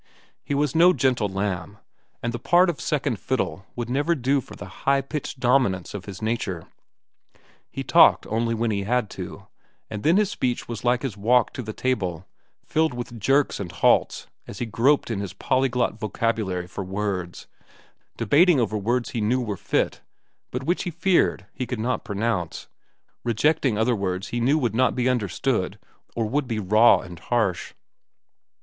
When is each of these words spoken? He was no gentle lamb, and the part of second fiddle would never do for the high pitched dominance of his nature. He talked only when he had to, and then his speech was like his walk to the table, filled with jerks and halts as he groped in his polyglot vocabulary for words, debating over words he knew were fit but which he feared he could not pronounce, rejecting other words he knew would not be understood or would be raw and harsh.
He 0.43 0.55
was 0.55 0.73
no 0.73 0.93
gentle 0.93 1.29
lamb, 1.29 1.77
and 2.23 2.33
the 2.33 2.39
part 2.39 2.71
of 2.71 2.81
second 2.81 3.19
fiddle 3.19 3.67
would 3.75 3.87
never 3.87 4.15
do 4.15 4.41
for 4.41 4.55
the 4.55 4.65
high 4.81 5.01
pitched 5.01 5.39
dominance 5.39 5.93
of 5.93 6.05
his 6.05 6.23
nature. 6.23 6.65
He 7.69 7.83
talked 7.83 8.25
only 8.25 8.55
when 8.55 8.71
he 8.71 8.81
had 8.81 9.11
to, 9.11 9.45
and 9.91 10.01
then 10.01 10.17
his 10.17 10.31
speech 10.31 10.67
was 10.67 10.83
like 10.83 11.03
his 11.03 11.15
walk 11.17 11.53
to 11.53 11.61
the 11.61 11.71
table, 11.71 12.25
filled 12.65 12.95
with 12.95 13.19
jerks 13.19 13.59
and 13.59 13.71
halts 13.71 14.25
as 14.47 14.57
he 14.57 14.65
groped 14.65 15.11
in 15.11 15.19
his 15.19 15.33
polyglot 15.33 15.99
vocabulary 15.99 16.65
for 16.65 16.83
words, 16.83 17.45
debating 18.17 18.59
over 18.59 18.75
words 18.79 19.09
he 19.11 19.21
knew 19.21 19.39
were 19.39 19.55
fit 19.55 20.01
but 20.49 20.63
which 20.63 20.81
he 20.81 20.89
feared 20.89 21.45
he 21.53 21.67
could 21.67 21.77
not 21.79 22.03
pronounce, 22.03 22.67
rejecting 23.23 23.77
other 23.77 23.95
words 23.95 24.29
he 24.29 24.39
knew 24.39 24.57
would 24.57 24.73
not 24.73 24.95
be 24.95 25.07
understood 25.07 25.77
or 26.15 26.25
would 26.25 26.47
be 26.47 26.57
raw 26.57 27.01
and 27.01 27.19
harsh. 27.19 27.75